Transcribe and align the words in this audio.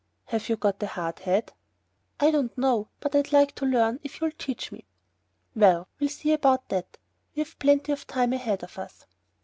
"Have 0.29 0.49
you 0.49 0.55
got 0.55 0.81
a 0.81 0.87
hard 0.87 1.19
head?" 1.19 1.53
"I 2.19 2.31
don't 2.31 2.57
know, 2.57 2.87
but 3.01 3.13
I'd 3.15 3.31
like 3.31 3.53
to 3.53 3.67
learn 3.67 3.99
if 4.03 4.19
you'll 4.19 4.31
teach 4.31 4.71
me." 4.71 4.87
"Well, 5.55 5.87
we'll 5.99 6.09
see 6.09 6.33
about 6.33 6.69
that. 6.69 6.97
We've 7.35 7.59
plenty 7.59 7.91
of 7.91 8.07
time 8.07 8.33
ahead 8.33 8.63
of 8.63 8.79
us." 8.79 9.05